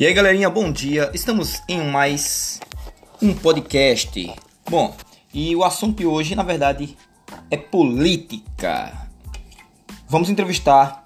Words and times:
E 0.00 0.06
aí, 0.06 0.14
galerinha, 0.14 0.48
bom 0.48 0.70
dia. 0.70 1.10
Estamos 1.12 1.60
em 1.68 1.82
mais 1.90 2.60
um 3.20 3.34
podcast. 3.34 4.32
Bom, 4.70 4.94
e 5.34 5.56
o 5.56 5.64
assunto 5.64 5.98
de 5.98 6.06
hoje, 6.06 6.36
na 6.36 6.44
verdade, 6.44 6.96
é 7.50 7.56
política. 7.56 9.08
Vamos 10.08 10.30
entrevistar 10.30 11.02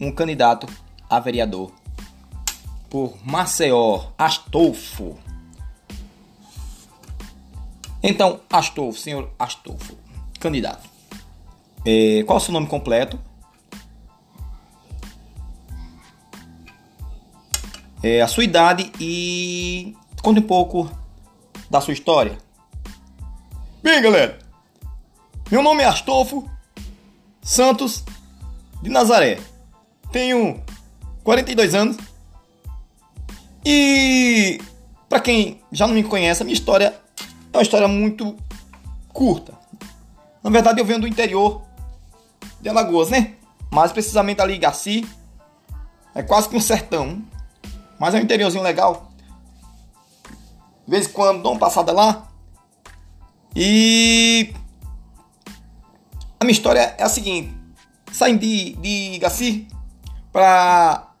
um 0.00 0.10
candidato 0.10 0.66
a 1.10 1.20
vereador 1.20 1.70
por 2.88 3.18
Maceió, 3.22 4.06
Astolfo. 4.16 5.18
Então, 8.02 8.40
Astolfo, 8.48 8.98
senhor 8.98 9.30
Astolfo, 9.38 9.94
candidato. 10.40 10.88
É, 11.84 12.22
qual 12.24 12.38
é 12.38 12.40
o 12.40 12.42
seu 12.42 12.54
nome 12.54 12.66
completo? 12.66 13.20
É, 18.06 18.22
a 18.22 18.28
sua 18.28 18.44
idade 18.44 18.92
e 19.00 19.96
conte 20.22 20.38
um 20.38 20.42
pouco 20.42 20.88
da 21.68 21.80
sua 21.80 21.92
história. 21.92 22.38
Bem, 23.82 24.00
galera, 24.00 24.38
meu 25.50 25.60
nome 25.60 25.82
é 25.82 25.86
Astolfo 25.86 26.48
Santos 27.42 28.04
de 28.80 28.88
Nazaré. 28.88 29.40
Tenho 30.12 30.62
42 31.24 31.74
anos 31.74 31.96
e 33.64 34.60
para 35.08 35.18
quem 35.18 35.60
já 35.72 35.88
não 35.88 35.94
me 35.94 36.04
conhece, 36.04 36.42
a 36.42 36.44
minha 36.44 36.54
história 36.54 36.94
é 37.52 37.56
uma 37.56 37.62
história 37.62 37.88
muito 37.88 38.36
curta. 39.08 39.52
Na 40.44 40.50
verdade, 40.50 40.80
eu 40.80 40.84
venho 40.84 41.00
do 41.00 41.08
interior 41.08 41.62
de 42.60 42.68
Alagoas, 42.68 43.10
né? 43.10 43.34
Mais 43.72 43.90
precisamente 43.90 44.40
ali 44.40 44.58
Garci. 44.58 45.04
É 46.14 46.22
quase 46.22 46.48
que 46.48 46.56
um 46.56 46.60
sertão. 46.60 47.20
Mas 47.98 48.14
é 48.14 48.18
um 48.18 48.22
interiorzinho 48.22 48.62
legal. 48.62 49.10
De 50.86 50.90
vez 50.90 51.06
em 51.06 51.12
quando 51.12 51.42
dou 51.42 51.52
uma 51.52 51.58
passada 51.58 51.92
lá. 51.92 52.28
E. 53.54 54.52
A 56.38 56.44
minha 56.44 56.52
história 56.52 56.94
é 56.98 57.02
a 57.02 57.08
seguinte: 57.08 57.54
saem 58.12 58.36
de, 58.36 58.74
de 58.76 59.18
Gaci 59.18 59.66
para 60.32 61.12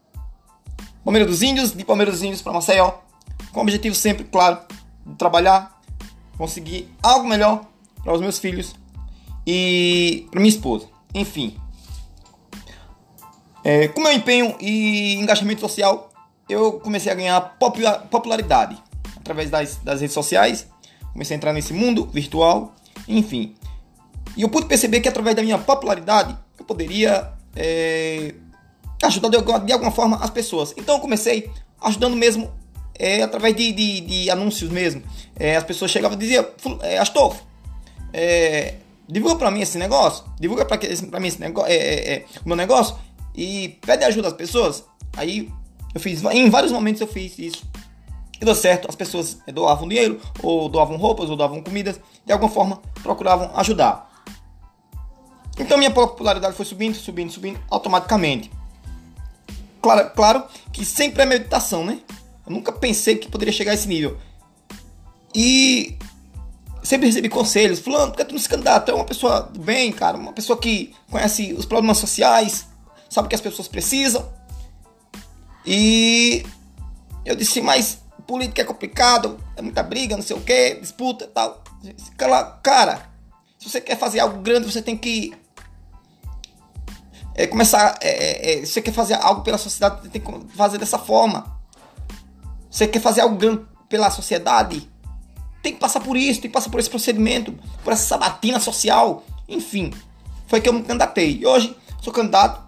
Palmeiras 1.04 1.30
dos 1.30 1.42
Índios, 1.42 1.72
de 1.72 1.84
Palmeiras 1.84 2.14
dos 2.14 2.22
Índios 2.22 2.42
para 2.42 2.52
Maceió, 2.52 2.92
com 3.52 3.60
o 3.60 3.62
objetivo 3.62 3.94
sempre, 3.94 4.24
claro, 4.24 4.60
de 5.04 5.14
trabalhar, 5.14 5.80
conseguir 6.36 6.92
algo 7.02 7.26
melhor 7.26 7.64
para 8.04 8.12
os 8.12 8.20
meus 8.20 8.38
filhos 8.38 8.74
e 9.46 10.26
para 10.30 10.40
minha 10.40 10.50
esposa. 10.50 10.88
Enfim, 11.14 11.56
é, 13.64 13.88
com 13.88 14.00
meu 14.00 14.12
empenho 14.12 14.54
e 14.60 15.14
engajamento 15.14 15.60
social, 15.60 16.12
eu 16.48 16.74
comecei 16.74 17.10
a 17.10 17.14
ganhar 17.14 17.40
popularidade 18.10 18.76
através 19.16 19.50
das, 19.50 19.76
das 19.76 20.00
redes 20.00 20.14
sociais. 20.14 20.66
Comecei 21.12 21.34
a 21.34 21.38
entrar 21.38 21.52
nesse 21.52 21.72
mundo 21.72 22.08
virtual, 22.12 22.74
enfim. 23.08 23.54
E 24.36 24.42
eu 24.42 24.48
pude 24.48 24.66
perceber 24.66 25.00
que 25.00 25.08
através 25.08 25.34
da 25.34 25.42
minha 25.42 25.58
popularidade 25.58 26.36
eu 26.58 26.64
poderia 26.64 27.32
é, 27.54 28.34
ajudar 29.02 29.28
de 29.30 29.36
alguma, 29.36 29.60
de 29.60 29.72
alguma, 29.72 29.90
forma 29.90 30.16
as 30.18 30.30
pessoas. 30.30 30.74
Então 30.76 30.96
eu 30.96 31.00
comecei 31.00 31.50
ajudando 31.80 32.14
mesmo 32.14 32.52
é, 32.98 33.22
através 33.22 33.56
de, 33.56 33.72
de, 33.72 34.00
de, 34.00 34.30
anúncios 34.30 34.70
mesmo. 34.70 35.02
É, 35.34 35.56
as 35.56 35.64
pessoas 35.64 35.90
chegavam 35.90 36.16
e 36.16 36.20
diziam, 36.20 36.46
Astolfo, 37.00 37.42
divulga 39.08 39.36
para 39.36 39.50
mim 39.50 39.62
esse 39.62 39.78
negócio, 39.78 40.24
divulga 40.38 40.64
para 40.64 40.78
mim 41.18 41.28
esse 41.28 41.40
negócio, 41.40 41.72
o 42.44 42.48
meu 42.48 42.56
negócio 42.56 42.96
e 43.34 43.78
pede 43.84 44.04
ajuda 44.04 44.28
às 44.28 44.34
pessoas. 44.34 44.84
Aí 45.16 45.50
eu 45.96 46.00
fiz, 46.00 46.22
em 46.22 46.50
vários 46.50 46.72
momentos 46.72 47.00
eu 47.00 47.06
fiz 47.06 47.38
isso. 47.38 47.64
E 48.38 48.44
deu 48.44 48.54
certo, 48.54 48.86
as 48.86 48.94
pessoas 48.94 49.38
doavam 49.50 49.88
dinheiro, 49.88 50.20
ou 50.42 50.68
doavam 50.68 50.98
roupas, 50.98 51.30
ou 51.30 51.36
doavam 51.36 51.62
comidas, 51.62 51.98
de 52.22 52.32
alguma 52.32 52.50
forma 52.50 52.82
procuravam 53.02 53.50
ajudar. 53.56 54.06
Então 55.58 55.78
minha 55.78 55.90
popularidade 55.90 56.54
foi 56.54 56.66
subindo, 56.66 56.94
subindo, 56.94 57.32
subindo 57.32 57.58
automaticamente. 57.70 58.50
Claro, 59.80 60.10
claro 60.10 60.44
que 60.70 60.84
sem 60.84 61.10
premeditação, 61.10 61.82
né? 61.82 62.00
Eu 62.46 62.52
nunca 62.52 62.72
pensei 62.72 63.16
que 63.16 63.30
poderia 63.30 63.52
chegar 63.52 63.70
a 63.70 63.74
esse 63.74 63.88
nível. 63.88 64.18
E 65.34 65.96
sempre 66.82 67.06
recebi 67.06 67.30
conselhos, 67.30 67.80
fulano, 67.80 68.12
por 68.12 68.18
que 68.18 68.24
tu 68.26 68.34
não 68.34 68.38
se 68.38 68.50
candidata? 68.50 68.92
É 68.92 68.94
uma 68.94 69.06
pessoa 69.06 69.40
do 69.40 69.60
bem, 69.60 69.90
cara, 69.92 70.18
uma 70.18 70.34
pessoa 70.34 70.58
que 70.58 70.94
conhece 71.10 71.54
os 71.54 71.64
problemas 71.64 71.96
sociais, 71.96 72.66
sabe 73.08 73.24
o 73.24 73.28
que 73.30 73.34
as 73.34 73.40
pessoas 73.40 73.66
precisam. 73.66 74.35
E 75.66 76.46
eu 77.24 77.34
disse, 77.34 77.60
mas 77.60 77.98
política 78.26 78.62
é 78.62 78.64
complicado, 78.64 79.38
é 79.56 79.62
muita 79.62 79.82
briga, 79.82 80.16
não 80.16 80.22
sei 80.22 80.36
o 80.36 80.40
que, 80.40 80.74
disputa 80.76 81.24
e 81.24 81.28
tal. 81.28 81.62
Cara, 82.62 83.08
se 83.58 83.68
você 83.70 83.80
quer 83.80 83.96
fazer 83.96 84.20
algo 84.20 84.40
grande, 84.40 84.70
você 84.70 84.82
tem 84.82 84.96
que 84.96 85.34
é, 87.34 87.46
começar. 87.46 87.98
É, 88.00 88.60
é, 88.60 88.66
você 88.66 88.80
quer 88.80 88.92
fazer 88.92 89.14
algo 89.14 89.42
pela 89.42 89.58
sociedade, 89.58 90.02
você 90.02 90.08
tem 90.08 90.20
que 90.20 90.56
fazer 90.56 90.78
dessa 90.78 90.98
forma. 90.98 91.56
Você 92.70 92.86
quer 92.86 93.00
fazer 93.00 93.20
algo 93.20 93.36
grande 93.36 93.64
pela 93.88 94.10
sociedade, 94.10 94.90
tem 95.62 95.72
que 95.72 95.78
passar 95.78 96.00
por 96.00 96.16
isso, 96.16 96.40
tem 96.40 96.50
que 96.50 96.54
passar 96.54 96.70
por 96.70 96.80
esse 96.80 96.90
procedimento, 96.90 97.54
por 97.82 97.92
essa 97.92 98.06
sabatina 98.06 98.60
social. 98.60 99.24
Enfim, 99.48 99.92
foi 100.46 100.60
que 100.60 100.68
eu 100.68 100.72
me 100.72 100.82
candidatei. 100.82 101.38
E 101.38 101.46
hoje 101.46 101.76
sou 102.02 102.12
candidato 102.12 102.65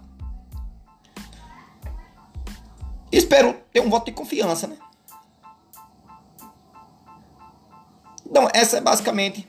Espero 3.11 3.55
ter 3.71 3.79
um 3.79 3.89
voto 3.89 4.05
de 4.05 4.11
confiança, 4.11 4.67
né? 4.67 4.77
Então, 8.25 8.47
essa 8.53 8.77
é 8.77 8.81
basicamente 8.81 9.47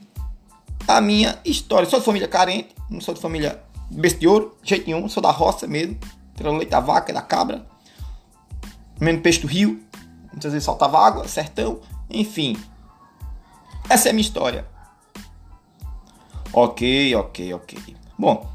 a 0.89 1.01
minha 1.01 1.39
história. 1.45 1.89
Sou 1.89 1.99
de 1.99 2.05
família 2.05 2.27
carente, 2.27 2.75
não 2.89 3.01
sou 3.01 3.15
de 3.15 3.21
família 3.21 3.63
besta 3.91 4.19
de 4.19 4.27
ouro, 4.27 4.57
jeito 4.63 4.87
nenhum, 4.87 5.09
sou 5.09 5.23
da 5.23 5.31
roça 5.31 5.67
mesmo, 5.67 5.99
pelo 6.37 6.57
leite 6.57 6.71
da 6.71 6.81
vaca 6.81 7.13
da 7.13 7.21
cabra, 7.21 7.67
comendo 8.97 9.21
peixe 9.21 9.41
do 9.41 9.47
rio, 9.47 9.83
muitas 10.33 10.53
vezes 10.53 10.65
saltava 10.65 10.99
água, 10.99 11.29
sertão, 11.29 11.81
enfim. 12.09 12.57
Essa 13.89 14.09
é 14.09 14.11
a 14.11 14.13
minha 14.13 14.23
história. 14.23 14.67
Ok, 16.53 17.15
ok, 17.17 17.55
ok. 17.55 17.97
Bom, 18.19 18.49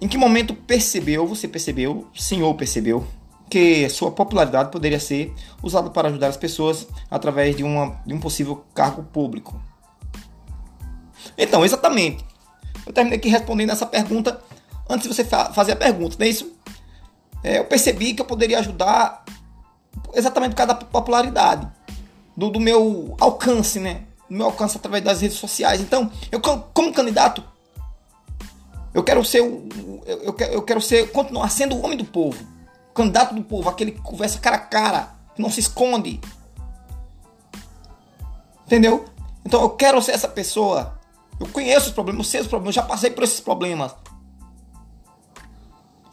em 0.00 0.08
que 0.08 0.16
momento 0.16 0.54
percebeu, 0.54 1.26
você 1.26 1.46
percebeu, 1.48 2.08
o 2.14 2.18
senhor 2.18 2.54
percebeu, 2.54 3.06
que 3.54 3.88
sua 3.88 4.10
popularidade 4.10 4.72
poderia 4.72 4.98
ser 4.98 5.32
usada 5.62 5.88
para 5.88 6.08
ajudar 6.08 6.26
as 6.26 6.36
pessoas 6.36 6.88
através 7.08 7.54
de, 7.54 7.62
uma, 7.62 8.02
de 8.04 8.12
um 8.12 8.18
possível 8.18 8.64
cargo 8.74 9.04
público. 9.04 9.62
Então, 11.38 11.64
exatamente. 11.64 12.24
Eu 12.84 12.92
terminei 12.92 13.16
aqui 13.16 13.28
respondendo 13.28 13.70
essa 13.70 13.86
pergunta 13.86 14.42
antes 14.90 15.08
de 15.08 15.14
você 15.14 15.24
fa 15.24 15.52
fazer 15.52 15.70
a 15.70 15.76
pergunta, 15.76 16.16
não 16.18 16.26
é 16.26 16.28
isso? 16.28 16.52
É, 17.44 17.60
eu 17.60 17.64
percebi 17.66 18.12
que 18.12 18.20
eu 18.20 18.26
poderia 18.26 18.58
ajudar 18.58 19.24
exatamente 20.14 20.50
por 20.50 20.56
causa 20.56 20.74
da 20.74 20.80
popularidade, 20.80 21.70
do, 22.36 22.50
do 22.50 22.58
meu 22.58 23.14
alcance, 23.20 23.78
né? 23.78 24.02
Do 24.28 24.36
meu 24.36 24.46
alcance 24.46 24.76
através 24.76 25.04
das 25.04 25.20
redes 25.20 25.36
sociais. 25.36 25.80
Então, 25.80 26.10
eu 26.32 26.40
como 26.40 26.92
candidato, 26.92 27.40
eu 28.92 29.04
quero 29.04 29.24
ser 29.24 29.42
o, 29.42 30.02
eu, 30.04 30.34
eu 30.50 30.62
quero 30.62 30.80
ser 30.80 31.12
continuar 31.12 31.48
sendo 31.50 31.76
o 31.76 31.84
homem 31.84 31.96
do 31.96 32.04
povo 32.04 32.53
candidato 32.94 33.34
do 33.34 33.42
povo, 33.42 33.68
aquele 33.68 33.92
que 33.92 34.00
conversa 34.00 34.38
cara 34.38 34.56
a 34.56 34.60
cara, 34.60 35.14
que 35.34 35.42
não 35.42 35.50
se 35.50 35.60
esconde. 35.60 36.20
Entendeu? 38.64 39.04
Então 39.44 39.60
eu 39.60 39.70
quero 39.70 40.00
ser 40.00 40.12
essa 40.12 40.28
pessoa. 40.28 40.98
Eu 41.38 41.48
conheço 41.48 41.88
os 41.88 41.92
problemas, 41.92 42.26
eu 42.26 42.30
sei 42.30 42.40
os 42.40 42.46
problemas, 42.46 42.76
eu 42.76 42.82
já 42.82 42.88
passei 42.88 43.10
por 43.10 43.24
esses 43.24 43.40
problemas. 43.40 43.94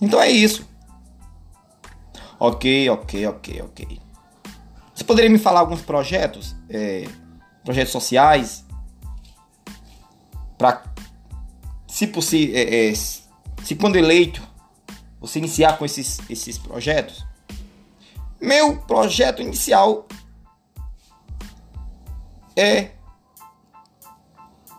Então 0.02 0.20
é 0.20 0.30
isso. 0.30 0.68
Ok, 2.40 2.90
ok, 2.90 3.28
ok, 3.28 3.62
ok. 3.62 4.02
Você 4.96 5.04
poderia 5.04 5.30
me 5.30 5.38
falar 5.38 5.60
alguns 5.60 5.82
projetos, 5.82 6.56
é, 6.68 7.08
projetos 7.64 7.92
sociais, 7.92 8.66
para, 10.58 10.84
se 11.88 12.08
possível, 12.08 12.56
é, 12.56 12.90
é, 12.90 12.94
se 12.96 13.76
quando 13.80 13.96
eleito, 13.96 14.42
você 15.22 15.38
iniciar 15.38 15.78
com 15.78 15.86
esses, 15.86 16.20
esses 16.30 16.58
projetos? 16.58 17.24
Meu 18.42 18.82
projeto 18.82 19.42
inicial 19.42 20.08
é 22.56 22.92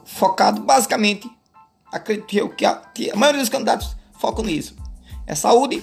focado 0.05 0.61
basicamente, 0.61 1.31
acredito 1.91 2.35
eu 2.35 2.49
que 2.51 2.67
a, 2.67 2.75
que 2.77 3.11
a 3.11 3.17
maioria 3.17 3.41
dos 3.41 3.49
candidatos 3.49 3.97
focam 4.19 4.45
nisso. 4.45 4.77
É 5.27 5.35
saúde 5.35 5.83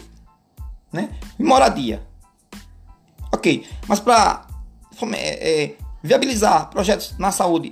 né, 0.92 1.18
e 1.40 1.44
moradia. 1.44 2.06
Ok, 3.32 3.66
mas 3.88 4.00
para 4.00 4.46
é, 5.14 5.64
é, 5.64 5.78
viabilizar 6.04 6.70
projetos 6.70 7.18
na 7.18 7.32
saúde 7.32 7.72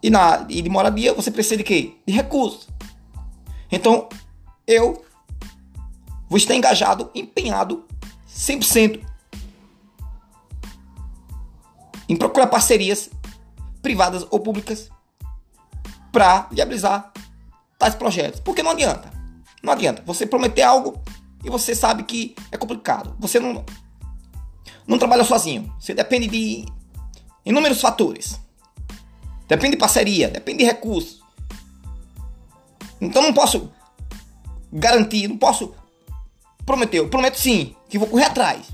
e, 0.00 0.10
na, 0.10 0.46
e 0.48 0.62
de 0.62 0.68
moradia, 0.68 1.12
você 1.12 1.30
precisa 1.30 1.56
de 1.56 1.64
quê? 1.64 1.96
De 2.06 2.12
recursos. 2.12 2.68
Então, 3.72 4.08
eu 4.66 5.03
Vou 6.34 6.38
estar 6.38 6.56
engajado, 6.56 7.12
empenhado 7.14 7.84
100% 8.28 9.00
em 12.08 12.16
procurar 12.16 12.48
parcerias 12.48 13.08
privadas 13.80 14.26
ou 14.32 14.40
públicas 14.40 14.90
para 16.10 16.48
viabilizar 16.50 17.12
tais 17.78 17.94
projetos. 17.94 18.40
Porque 18.40 18.64
não 18.64 18.72
adianta. 18.72 19.12
Não 19.62 19.72
adianta. 19.72 20.02
Você 20.06 20.26
prometer 20.26 20.62
algo 20.62 21.00
e 21.44 21.48
você 21.48 21.72
sabe 21.72 22.02
que 22.02 22.34
é 22.50 22.56
complicado. 22.56 23.14
Você 23.20 23.38
não, 23.38 23.64
não 24.88 24.98
trabalha 24.98 25.22
sozinho. 25.22 25.72
Você 25.78 25.94
depende 25.94 26.26
de 26.26 26.66
inúmeros 27.46 27.80
fatores. 27.80 28.40
Depende 29.46 29.76
de 29.76 29.78
parceria, 29.78 30.30
depende 30.30 30.58
de 30.58 30.64
recursos. 30.64 31.22
Então 33.00 33.22
não 33.22 33.32
posso 33.32 33.70
garantir, 34.72 35.28
não 35.28 35.38
posso 35.38 35.72
prometer. 36.64 36.98
Eu 36.98 37.08
prometo 37.08 37.38
sim 37.38 37.74
que 37.88 37.98
vou 37.98 38.08
correr 38.08 38.24
atrás. 38.24 38.66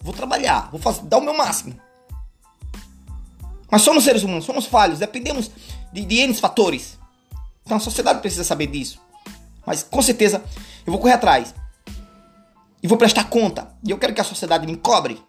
Vou 0.00 0.12
trabalhar, 0.12 0.70
vou 0.70 0.80
fazer, 0.80 1.02
dar 1.02 1.18
o 1.18 1.22
meu 1.22 1.36
máximo. 1.36 1.78
Mas 3.70 3.82
somos 3.82 4.04
seres 4.04 4.22
humanos, 4.22 4.44
somos 4.44 4.66
falhos, 4.66 4.98
dependemos 4.98 5.50
de, 5.92 6.04
de 6.04 6.18
N 6.20 6.34
fatores. 6.34 6.98
Então 7.64 7.76
a 7.76 7.80
sociedade 7.80 8.20
precisa 8.20 8.44
saber 8.44 8.66
disso. 8.66 9.00
Mas 9.66 9.82
com 9.82 10.02
certeza 10.02 10.42
eu 10.86 10.92
vou 10.92 11.00
correr 11.00 11.14
atrás. 11.14 11.54
E 12.82 12.86
vou 12.86 12.98
prestar 12.98 13.24
conta. 13.24 13.74
E 13.82 13.90
eu 13.90 13.98
quero 13.98 14.12
que 14.12 14.20
a 14.20 14.24
sociedade 14.24 14.66
me 14.66 14.76
cobre. 14.76 15.22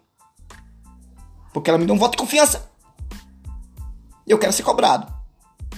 Porque 1.52 1.70
ela 1.70 1.78
me 1.78 1.86
deu 1.86 1.94
um 1.94 1.98
voto 1.98 2.12
de 2.12 2.18
confiança. 2.18 2.70
E 4.26 4.30
eu 4.30 4.38
quero 4.38 4.52
ser 4.52 4.62
cobrado. 4.62 5.10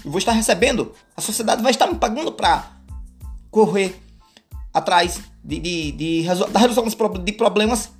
Eu 0.05 0.11
vou 0.11 0.19
estar 0.19 0.33
recebendo. 0.33 0.93
A 1.17 1.21
sociedade 1.21 1.63
vai 1.63 1.71
estar 1.71 1.87
me 1.87 1.95
pagando 1.95 2.33
para 2.33 2.69
correr 3.51 4.03
atrás 4.75 5.21
de, 5.49 5.59
de, 5.59 5.93
de, 5.93 6.25
da 6.53 6.61
resolução 6.61 6.85
de 7.25 7.33
problemas. 7.33 7.91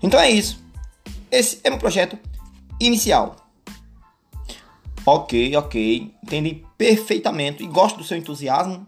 Então 0.00 0.20
é 0.20 0.30
isso. 0.30 0.64
Esse 1.28 1.58
é 1.64 1.70
meu 1.70 1.78
projeto 1.80 2.16
inicial. 2.78 3.34
Ok, 5.04 5.56
ok. 5.56 6.14
Entendi 6.22 6.64
perfeitamente 6.78 7.64
e 7.64 7.66
gosto 7.66 7.96
do 7.96 8.04
seu 8.04 8.16
entusiasmo, 8.16 8.86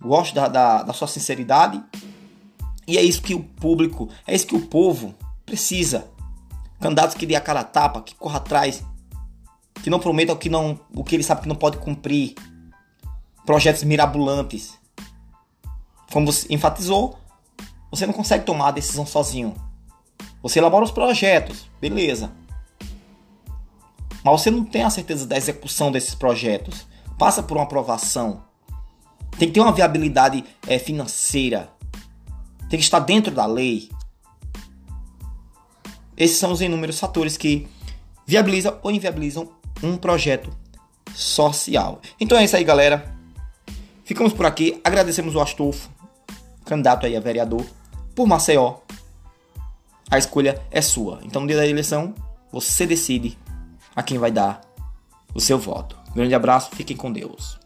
gosto 0.00 0.34
da, 0.34 0.48
da, 0.48 0.82
da 0.82 0.92
sua 0.92 1.06
sinceridade. 1.06 1.80
E 2.88 2.98
é 2.98 3.02
isso 3.02 3.22
que 3.22 3.32
o 3.32 3.44
público, 3.44 4.08
é 4.26 4.34
isso 4.34 4.48
que 4.48 4.56
o 4.56 4.66
povo 4.66 5.14
precisa. 5.46 6.08
Candidatos 6.80 7.14
que 7.14 7.24
dê 7.24 7.36
a 7.36 7.40
cara 7.40 7.60
a 7.60 7.64
tapa, 7.64 8.02
que 8.02 8.16
corra 8.16 8.38
atrás, 8.38 8.82
que 9.80 9.90
não 9.90 10.00
prometam 10.00 10.34
o 10.34 10.38
que, 10.38 10.48
não, 10.48 10.80
o 10.92 11.04
que 11.04 11.14
ele 11.14 11.22
sabe 11.22 11.42
que 11.42 11.48
não 11.48 11.54
pode 11.54 11.78
cumprir. 11.78 12.34
Projetos 13.46 13.84
mirabolantes. 13.84 14.79
Como 16.12 16.30
você 16.30 16.46
enfatizou, 16.52 17.18
você 17.90 18.06
não 18.06 18.12
consegue 18.12 18.44
tomar 18.44 18.68
a 18.68 18.72
decisão 18.72 19.06
sozinho. 19.06 19.54
Você 20.42 20.58
elabora 20.58 20.84
os 20.84 20.90
projetos, 20.90 21.68
beleza. 21.80 22.32
Mas 24.22 24.40
você 24.40 24.50
não 24.50 24.64
tem 24.64 24.82
a 24.82 24.90
certeza 24.90 25.26
da 25.26 25.36
execução 25.36 25.90
desses 25.90 26.14
projetos. 26.14 26.86
Passa 27.18 27.42
por 27.42 27.56
uma 27.56 27.64
aprovação. 27.64 28.42
Tem 29.38 29.48
que 29.48 29.54
ter 29.54 29.60
uma 29.60 29.72
viabilidade 29.72 30.44
é, 30.66 30.78
financeira. 30.78 31.70
Tem 32.68 32.78
que 32.78 32.84
estar 32.84 33.00
dentro 33.00 33.34
da 33.34 33.46
lei. 33.46 33.90
Esses 36.16 36.36
são 36.36 36.52
os 36.52 36.60
inúmeros 36.60 37.00
fatores 37.00 37.36
que 37.36 37.66
viabilizam 38.26 38.78
ou 38.82 38.90
inviabilizam 38.90 39.50
um 39.82 39.96
projeto 39.96 40.50
social. 41.14 42.00
Então 42.20 42.36
é 42.36 42.44
isso 42.44 42.56
aí, 42.56 42.64
galera. 42.64 43.14
Ficamos 44.04 44.32
por 44.32 44.44
aqui. 44.44 44.80
Agradecemos 44.84 45.34
o 45.34 45.40
Astolfo, 45.40 45.88
candidato 46.70 47.04
aí 47.04 47.16
a 47.16 47.20
vereador, 47.20 47.66
por 48.14 48.26
Maceió 48.26 48.76
a 50.10 50.18
escolha 50.18 50.60
é 50.70 50.80
sua. 50.80 51.20
Então, 51.22 51.42
no 51.42 51.48
dia 51.48 51.56
da 51.56 51.66
eleição, 51.66 52.14
você 52.50 52.86
decide 52.86 53.38
a 53.94 54.02
quem 54.02 54.18
vai 54.18 54.30
dar 54.30 54.60
o 55.34 55.40
seu 55.40 55.58
voto. 55.58 55.96
grande 56.14 56.34
abraço, 56.34 56.70
fiquem 56.74 56.96
com 56.96 57.12
Deus. 57.12 57.59